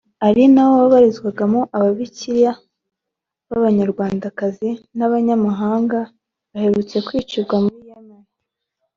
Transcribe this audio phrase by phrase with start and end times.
[0.27, 2.51] ari nawo wabarizwagamo Ababikira
[3.47, 5.99] b’Abanyarwandakazi n’abanyamahanga
[6.51, 8.23] baherutse kwicirwa muri Yemen